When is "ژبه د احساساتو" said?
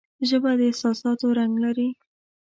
0.29-1.25